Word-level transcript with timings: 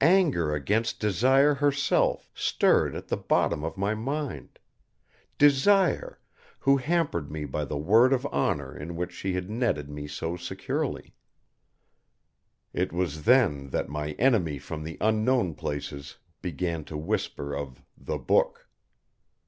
Anger 0.00 0.54
against 0.54 1.00
Desire 1.00 1.54
herself 1.54 2.30
stirred 2.34 2.94
at 2.94 3.08
the 3.08 3.16
bottom 3.16 3.64
of 3.64 3.76
my 3.76 3.96
mind; 3.96 4.60
Desire, 5.38 6.20
who 6.60 6.76
hampered 6.76 7.32
me 7.32 7.44
by 7.44 7.64
the 7.64 7.76
word 7.76 8.12
of 8.12 8.24
honor 8.26 8.76
in 8.76 8.94
which 8.94 9.10
she 9.10 9.32
had 9.32 9.50
netted 9.50 9.90
me 9.90 10.06
so 10.06 10.36
securely. 10.36 11.16
It 12.72 12.92
was 12.92 13.24
then 13.24 13.70
that 13.70 13.88
my 13.88 14.12
enemy 14.20 14.60
from 14.60 14.84
the 14.84 14.98
unknown 15.00 15.56
places 15.56 16.16
began 16.40 16.84
to 16.84 16.96
whisper 16.96 17.52
of 17.52 17.82
the 17.98 18.18
book. 18.18 18.68